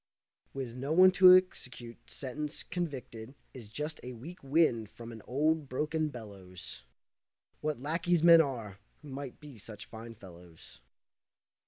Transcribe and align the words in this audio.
With 0.51 0.73
no 0.73 0.93
one 0.93 1.11
to 1.11 1.37
execute 1.37 2.09
sentence, 2.09 2.63
convicted 2.63 3.35
Is 3.53 3.67
just 3.67 4.01
the 4.01 4.13
weak 4.13 4.43
wind 4.43 4.89
from 4.89 5.11
an 5.11 5.21
old, 5.27 5.69
broken 5.69 6.09
bellows. 6.09 6.85
What 7.59 7.79
lackeys 7.79 8.23
men 8.23 8.41
are, 8.41 8.79
who 9.03 9.09
might 9.09 9.39
be 9.39 9.59
such 9.59 9.85
fine 9.85 10.15
fellows! 10.15 10.81